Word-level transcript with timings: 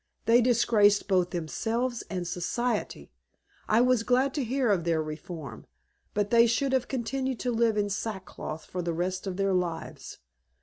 "They 0.25 0.41
disgraced 0.41 1.07
both 1.07 1.29
themselves 1.29 2.01
and 2.09 2.27
Society. 2.27 3.11
I 3.69 3.81
was 3.81 4.01
glad 4.01 4.33
to 4.33 4.43
hear 4.43 4.71
of 4.71 4.83
their 4.83 4.99
reform, 4.99 5.67
but 6.15 6.31
they 6.31 6.47
should 6.47 6.73
have 6.73 6.87
continued 6.87 7.39
to 7.41 7.51
live 7.51 7.77
in 7.77 7.87
sackcloth 7.91 8.65
for 8.65 8.81
the 8.81 8.93
rest 8.93 9.27
of 9.27 9.37
their 9.37 9.53
lives. 9.53 10.17